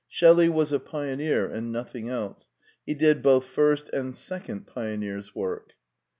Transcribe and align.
Shelley 0.07 0.49
was 0.49 0.71
a 0.71 0.79
pioneer 0.79 1.45
and 1.45 1.71
nothing 1.71 2.09
else: 2.09 2.49
he 2.87 2.95
did 2.95 3.21
both 3.21 3.45
first 3.45 3.87
and 3.89 4.15
second 4.15 4.65
pioneer's 4.65 5.35
work. 5.35 5.73